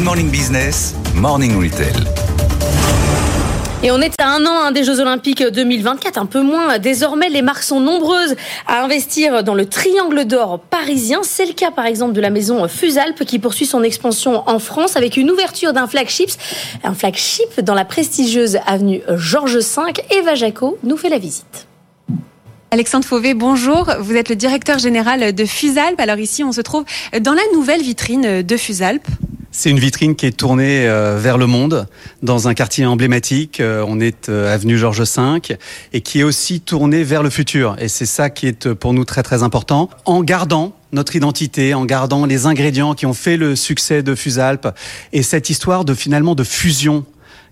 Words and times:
Good 0.00 0.06
Morning 0.06 0.30
Business, 0.30 0.94
Morning 1.14 1.62
Retail. 1.62 1.92
Et 3.82 3.90
on 3.90 4.00
est 4.00 4.18
à 4.18 4.28
un 4.30 4.46
an 4.46 4.62
hein, 4.62 4.72
des 4.72 4.82
Jeux 4.82 4.98
Olympiques 4.98 5.42
2024, 5.42 6.16
un 6.16 6.24
peu 6.24 6.40
moins. 6.40 6.78
Désormais, 6.78 7.28
les 7.28 7.42
marques 7.42 7.62
sont 7.62 7.80
nombreuses 7.80 8.34
à 8.66 8.82
investir 8.82 9.44
dans 9.44 9.52
le 9.52 9.66
triangle 9.66 10.24
d'or 10.24 10.58
parisien. 10.58 11.18
C'est 11.22 11.44
le 11.44 11.52
cas, 11.52 11.70
par 11.70 11.84
exemple, 11.84 12.14
de 12.14 12.20
la 12.22 12.30
maison 12.30 12.66
Fusalp 12.66 13.26
qui 13.26 13.38
poursuit 13.38 13.66
son 13.66 13.82
expansion 13.82 14.42
en 14.48 14.58
France 14.58 14.96
avec 14.96 15.18
une 15.18 15.30
ouverture 15.30 15.74
d'un 15.74 15.86
flagship, 15.86 16.30
un 16.82 16.94
flagship 16.94 17.60
dans 17.60 17.74
la 17.74 17.84
prestigieuse 17.84 18.56
avenue 18.66 19.02
Georges 19.16 19.58
V. 19.58 19.82
Eva 20.16 20.34
Jaco 20.34 20.78
nous 20.82 20.96
fait 20.96 21.10
la 21.10 21.18
visite. 21.18 21.66
Alexandre 22.70 23.04
Fauvet, 23.04 23.34
bonjour. 23.34 23.90
Vous 24.00 24.16
êtes 24.16 24.30
le 24.30 24.36
directeur 24.36 24.78
général 24.78 25.34
de 25.34 25.44
Fusalp. 25.44 26.00
Alors 26.00 26.18
ici, 26.18 26.42
on 26.42 26.52
se 26.52 26.62
trouve 26.62 26.86
dans 27.20 27.34
la 27.34 27.42
nouvelle 27.52 27.82
vitrine 27.82 28.40
de 28.40 28.56
Fusalp. 28.56 29.06
C'est 29.52 29.70
une 29.70 29.80
vitrine 29.80 30.14
qui 30.14 30.26
est 30.26 30.36
tournée 30.36 30.86
euh, 30.86 31.18
vers 31.18 31.36
le 31.36 31.48
monde, 31.48 31.88
dans 32.22 32.46
un 32.46 32.54
quartier 32.54 32.86
emblématique. 32.86 33.58
Euh, 33.58 33.84
on 33.86 33.98
est 33.98 34.28
euh, 34.28 34.54
avenue 34.54 34.78
Georges 34.78 35.02
V 35.02 35.56
et 35.92 36.00
qui 36.02 36.20
est 36.20 36.22
aussi 36.22 36.60
tournée 36.60 37.02
vers 37.02 37.24
le 37.24 37.30
futur. 37.30 37.74
Et 37.80 37.88
c'est 37.88 38.06
ça 38.06 38.30
qui 38.30 38.46
est 38.46 38.72
pour 38.74 38.92
nous 38.92 39.04
très 39.04 39.24
très 39.24 39.42
important. 39.42 39.90
En 40.04 40.22
gardant 40.22 40.76
notre 40.92 41.16
identité, 41.16 41.74
en 41.74 41.84
gardant 41.84 42.26
les 42.26 42.46
ingrédients 42.46 42.94
qui 42.94 43.06
ont 43.06 43.14
fait 43.14 43.36
le 43.36 43.56
succès 43.56 44.04
de 44.04 44.14
Fusalp 44.14 44.68
et 45.12 45.24
cette 45.24 45.50
histoire 45.50 45.84
de 45.84 45.94
finalement 45.94 46.36
de 46.36 46.44
fusion 46.44 47.04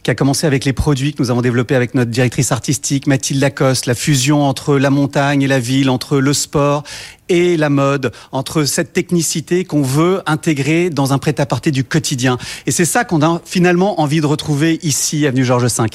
qui 0.03 0.11
a 0.11 0.15
commencé 0.15 0.47
avec 0.47 0.65
les 0.65 0.73
produits 0.73 1.13
que 1.13 1.23
nous 1.23 1.31
avons 1.31 1.43
développés 1.43 1.75
avec 1.75 1.95
notre 1.95 2.11
directrice 2.11 2.53
artistique 2.53 3.07
Mathilde 3.07 3.41
Lacoste, 3.41 3.87
la 3.87 3.95
fusion 3.95 4.43
entre 4.43 4.79
la 4.79 4.91
montagne 4.91 5.43
et 5.43 5.47
la 5.47 5.61
ville, 5.61 5.91
entre 5.91 6.19
le 6.19 6.33
sport 6.33 6.85
et 7.29 7.57
la 7.57 7.69
mode, 7.69 8.13
entre 8.33 8.65
cette 8.65 8.93
technicité 8.93 9.65
qu'on 9.65 9.83
veut 9.83 10.23
intégrer 10.27 10.91
dans 10.91 11.13
un 11.13 11.19
prêt-à-porter 11.19 11.71
du 11.71 11.85
quotidien. 11.85 12.39
Et 12.67 12.71
c'est 12.71 12.85
ça 12.85 13.05
qu'on 13.05 13.23
a 13.23 13.41
finalement 13.45 14.01
envie 14.01 14.21
de 14.21 14.27
retrouver 14.27 14.79
ici, 14.83 15.27
avenue 15.27 15.45
Georges 15.45 15.65
V. 15.65 15.87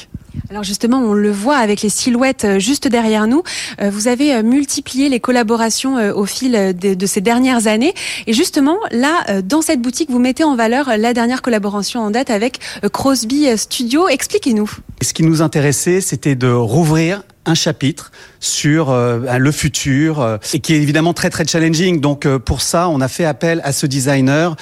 Alors 0.49 0.63
justement, 0.63 0.99
on 0.99 1.13
le 1.13 1.31
voit 1.31 1.57
avec 1.57 1.81
les 1.81 1.89
silhouettes 1.89 2.45
euh, 2.45 2.59
juste 2.59 2.87
derrière 2.87 3.27
nous. 3.27 3.43
Euh, 3.81 3.89
vous 3.89 4.07
avez 4.07 4.33
euh, 4.33 4.43
multiplié 4.43 5.09
les 5.09 5.19
collaborations 5.19 5.95
au 6.13 6.25
fil 6.25 6.51
de, 6.75 7.05
ces 7.05 7.21
dernières 7.21 7.67
années. 7.67 7.93
Et 8.27 8.33
justement, 8.33 8.77
là, 8.91 9.41
dans 9.41 9.61
cette 9.61 9.81
boutique, 9.81 10.09
vous 10.09 10.19
mettez 10.19 10.43
en 10.43 10.55
valeur 10.55 10.91
la 10.97 11.13
dernière 11.13 11.41
collaboration 11.41 12.01
en 12.01 12.11
date 12.11 12.29
avec 12.29 12.59
Crosby 12.91 13.57
Studio. 13.57 14.07
Expliquez-nous. 14.07 14.69
Ce 15.01 15.13
qui 15.13 15.23
nous 15.23 15.41
intéressait, 15.41 16.01
c'était 16.01 16.35
de 16.35 16.47
rouvrir 16.47 17.23
un 17.45 17.55
chapitre 17.55 18.11
sur 18.39 18.89
euh, 18.89 19.37
le 19.37 19.51
futur 19.51 20.21
euh, 20.21 20.37
et 20.53 20.59
qui 20.59 20.73
est 20.73 20.77
évidemment 20.77 21.13
très 21.13 21.29
très 21.29 21.45
challenging. 21.45 21.99
Donc 21.99 22.25
euh, 22.25 22.39
pour 22.39 22.61
ça, 22.61 22.89
on 22.89 23.01
a 23.01 23.07
fait 23.07 23.25
appel 23.25 23.61
à 23.63 23.71
ce 23.71 23.85
designer 23.85 24.55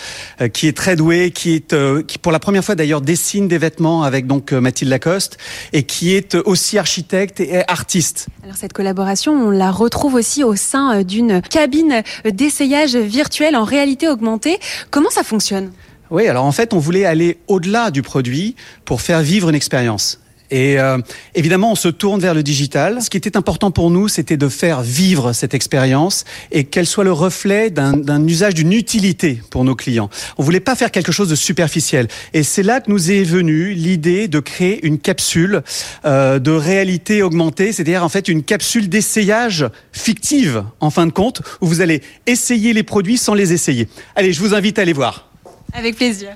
qui 0.53 0.67
est 0.67 0.75
très 0.75 0.95
doué, 0.95 1.31
qui 1.31 1.53
est 1.53 1.75
qui 2.05 2.17
pour 2.17 2.31
la 2.31 2.39
première 2.39 2.63
fois 2.63 2.75
d'ailleurs 2.75 3.01
dessine 3.01 3.47
des 3.47 3.57
vêtements 3.57 4.03
avec 4.03 4.27
donc 4.27 4.51
Mathilde 4.51 4.89
Lacoste 4.89 5.37
et 5.73 5.83
qui 5.83 6.15
est 6.15 6.35
aussi 6.35 6.77
architecte 6.77 7.39
et 7.39 7.63
artiste. 7.67 8.27
Alors 8.43 8.55
cette 8.55 8.73
collaboration, 8.73 9.33
on 9.33 9.49
la 9.49 9.71
retrouve 9.71 10.15
aussi 10.15 10.43
au 10.43 10.55
sein 10.55 11.03
d'une 11.03 11.41
cabine 11.41 12.03
d'essayage 12.25 12.95
virtuel 12.95 13.55
en 13.55 13.63
réalité 13.63 14.07
augmentée. 14.09 14.59
Comment 14.89 15.09
ça 15.09 15.23
fonctionne? 15.23 15.71
Oui, 16.09 16.27
alors 16.27 16.45
en 16.45 16.51
fait, 16.51 16.73
on 16.73 16.79
voulait 16.79 17.05
aller 17.05 17.37
au-delà 17.47 17.89
du 17.89 18.01
produit 18.01 18.55
pour 18.85 19.01
faire 19.01 19.21
vivre 19.21 19.49
une 19.49 19.55
expérience. 19.55 20.20
Et 20.51 20.77
euh, 20.79 20.97
évidemment, 21.33 21.71
on 21.71 21.75
se 21.75 21.87
tourne 21.87 22.19
vers 22.19 22.33
le 22.33 22.43
digital. 22.43 23.01
Ce 23.01 23.09
qui 23.09 23.17
était 23.17 23.37
important 23.37 23.71
pour 23.71 23.89
nous, 23.89 24.09
c'était 24.09 24.37
de 24.37 24.49
faire 24.49 24.81
vivre 24.81 25.31
cette 25.33 25.53
expérience 25.53 26.25
et 26.51 26.65
qu'elle 26.65 26.85
soit 26.85 27.05
le 27.05 27.13
reflet 27.13 27.69
d'un 27.69 28.27
usage, 28.27 28.53
d'une 28.53 28.73
utilité 28.73 29.41
pour 29.49 29.63
nos 29.63 29.75
clients. 29.75 30.09
On 30.37 30.43
voulait 30.43 30.59
pas 30.59 30.75
faire 30.75 30.91
quelque 30.91 31.13
chose 31.13 31.29
de 31.29 31.35
superficiel. 31.35 32.09
Et 32.33 32.43
c'est 32.43 32.63
là 32.63 32.81
que 32.81 32.91
nous 32.91 33.11
est 33.11 33.23
venue 33.23 33.71
l'idée 33.73 34.27
de 34.27 34.39
créer 34.39 34.85
une 34.85 34.99
capsule 34.99 35.63
euh, 36.05 36.39
de 36.39 36.51
réalité 36.51 37.23
augmentée, 37.23 37.71
c'est-à-dire 37.71 38.03
en 38.03 38.09
fait 38.09 38.27
une 38.27 38.43
capsule 38.43 38.89
d'essayage 38.89 39.65
fictive, 39.93 40.63
en 40.81 40.89
fin 40.89 41.07
de 41.07 41.11
compte, 41.11 41.41
où 41.61 41.67
vous 41.67 41.81
allez 41.81 42.01
essayer 42.27 42.73
les 42.73 42.83
produits 42.83 43.17
sans 43.17 43.33
les 43.33 43.53
essayer. 43.53 43.87
Allez, 44.15 44.33
je 44.33 44.41
vous 44.41 44.53
invite 44.53 44.77
à 44.79 44.81
aller 44.81 44.93
voir. 44.93 45.29
Avec 45.73 45.95
plaisir. 45.95 46.35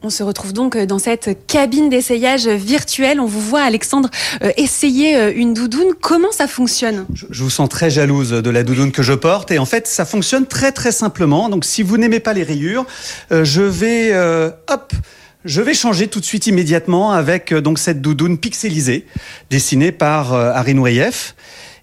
On 0.00 0.10
se 0.10 0.22
retrouve 0.22 0.52
donc 0.52 0.76
euh, 0.76 0.86
dans 0.86 1.00
cette 1.00 1.46
cabine 1.48 1.88
d'essayage 1.88 2.46
virtuelle. 2.46 3.18
On 3.18 3.26
vous 3.26 3.40
voit, 3.40 3.62
Alexandre, 3.62 4.08
euh, 4.42 4.52
essayer 4.56 5.16
euh, 5.16 5.32
une 5.34 5.54
doudoune. 5.54 5.92
Comment 6.00 6.30
ça 6.30 6.46
fonctionne? 6.46 7.04
Je, 7.12 7.42
vous 7.42 7.50
sens 7.50 7.68
très 7.68 7.90
jalouse 7.90 8.30
de 8.30 8.50
la 8.50 8.62
doudoune 8.62 8.92
que 8.92 9.02
je 9.02 9.12
porte. 9.12 9.50
Et 9.50 9.58
en 9.58 9.64
fait, 9.64 9.88
ça 9.88 10.04
fonctionne 10.04 10.46
très 10.46 10.70
très 10.70 10.92
simplement. 10.92 11.48
Donc 11.48 11.64
si 11.64 11.82
vous 11.82 11.98
n'aimez 11.98 12.20
pas 12.20 12.32
les 12.32 12.44
rayures, 12.44 12.86
je 13.30 13.62
vais... 13.62 14.16
hop 14.68 14.92
je 15.44 15.62
vais 15.62 15.72
changer 15.72 16.08
tout 16.08 16.20
de 16.20 16.24
suite 16.24 16.46
immédiatement 16.48 17.12
avec 17.12 17.54
donc 17.54 17.78
cette 17.78 18.02
doudoune 18.02 18.38
pixelisée 18.38 19.06
dessinée 19.50 19.92
par 19.92 20.34
Harry 20.34 20.74
Nourieff. 20.74 21.36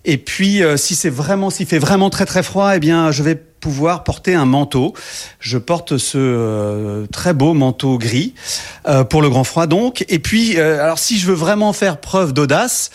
Et 0.04 0.18
puis, 0.18 0.62
si 0.76 0.94
c'est 0.94 1.10
vraiment, 1.10 1.50
s'il 1.50 1.66
fait 1.66 1.80
vraiment 1.80 2.10
très 2.10 2.26
très 2.26 2.44
froid, 2.44 2.76
eh 2.76 2.80
bien, 2.80 3.12
je 3.12 3.24
vais 3.24 3.42
pouvoir 3.66 4.04
porter 4.04 4.36
un 4.36 4.46
manteau. 4.46 4.94
Je 5.40 5.58
porte 5.58 5.98
ce 5.98 6.20
euh, 6.20 7.08
très 7.08 7.34
beau 7.34 7.56
manteau 7.56 7.98
gris 7.98 8.36
euh, 8.88 9.04
pour 9.04 9.24
le 9.24 9.30
grand 9.30 9.44
froid 9.44 9.66
donc. 9.66 10.06
Et 10.08 10.20
puis, 10.20 10.60
euh, 10.60 10.84
alors 10.84 11.00
si 11.00 11.18
je 11.18 11.26
veux 11.26 11.34
vraiment 11.34 11.74
faire 11.74 11.98
preuve 11.98 12.32
d'audace, 12.32 12.92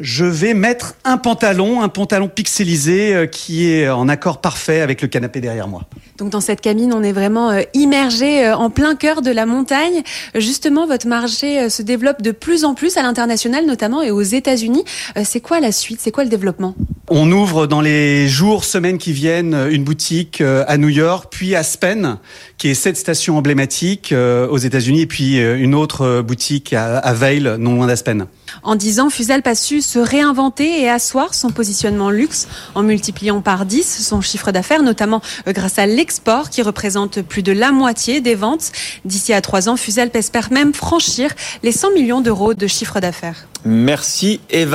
je 0.00 0.24
vais 0.24 0.54
mettre 0.54 0.94
un 1.04 1.18
pantalon, 1.18 1.82
un 1.82 1.90
pantalon 1.90 2.28
pixelisé 2.28 3.28
qui 3.30 3.70
est 3.70 3.90
en 3.90 4.08
accord 4.08 4.40
parfait 4.40 4.80
avec 4.80 5.02
le 5.02 5.08
canapé 5.08 5.42
derrière 5.42 5.68
moi. 5.68 5.82
Donc 6.18 6.30
dans 6.30 6.40
cette 6.40 6.60
cabine, 6.60 6.92
on 6.94 7.02
est 7.02 7.12
vraiment 7.12 7.50
euh, 7.50 7.62
immergé 7.74 8.46
euh, 8.46 8.56
en 8.56 8.70
plein 8.70 8.94
cœur 8.94 9.22
de 9.22 9.30
la 9.30 9.46
montagne. 9.46 10.02
Justement, 10.34 10.86
votre 10.86 11.06
marché 11.06 11.68
se 11.68 11.82
développe 11.82 12.22
de 12.22 12.30
plus 12.30 12.64
en 12.64 12.74
plus 12.74 12.96
à 12.96 13.02
l'international 13.02 13.66
notamment 13.66 14.02
et 14.02 14.10
aux 14.10 14.22
États-Unis. 14.22 14.84
C'est 15.24 15.40
quoi 15.40 15.60
la 15.60 15.72
suite? 15.72 15.98
C'est 16.00 16.10
quoi 16.10 16.24
le 16.24 16.30
développement? 16.30 16.74
On 17.08 17.30
ouvre 17.30 17.66
dans 17.66 17.80
les 17.80 18.28
jours, 18.28 18.64
semaines 18.64 18.98
qui 18.98 19.12
viennent 19.12 19.54
une 19.70 19.84
boutique 19.84 20.40
à 20.40 20.76
New 20.76 20.88
York, 20.88 21.28
puis 21.30 21.54
à 21.54 21.60
Aspen, 21.60 22.18
qui 22.58 22.68
est 22.68 22.74
cette 22.74 22.96
station 22.96 23.38
emblématique 23.38 24.12
aux 24.12 24.58
États-Unis, 24.58 25.02
et 25.02 25.06
puis 25.06 25.38
une 25.38 25.74
autre 25.74 26.22
boutique 26.22 26.72
à 26.72 27.12
Vail, 27.12 27.56
non 27.58 27.76
loin 27.76 27.86
d'Aspen. 27.86 28.26
En 28.62 28.76
10 28.76 29.00
ans, 29.00 29.10
Fusel 29.10 29.42
a 29.44 29.54
su 29.54 29.80
se 29.80 29.98
réinventer 29.98 30.82
et 30.82 30.88
asseoir 30.88 31.34
son 31.34 31.50
positionnement 31.50 32.10
luxe 32.10 32.48
en 32.74 32.82
multipliant 32.82 33.40
par 33.40 33.66
10 33.66 34.06
son 34.06 34.20
chiffre 34.20 34.52
d'affaires, 34.52 34.82
notamment 34.82 35.20
euh, 35.46 35.52
grâce 35.52 35.78
à 35.78 35.86
l'export 36.06 36.50
qui 36.50 36.62
représente 36.62 37.20
plus 37.20 37.42
de 37.42 37.50
la 37.50 37.72
moitié 37.72 38.20
des 38.20 38.36
ventes. 38.36 38.70
D'ici 39.04 39.32
à 39.32 39.40
3 39.40 39.68
ans, 39.68 39.76
Fusel 39.76 40.08
espère 40.14 40.52
même 40.52 40.72
franchir 40.72 41.32
les 41.64 41.72
100 41.72 41.94
millions 41.94 42.20
d'euros 42.20 42.54
de 42.54 42.68
chiffre 42.68 43.00
d'affaires. 43.00 43.48
Merci 43.64 44.38
Eva. 44.48 44.74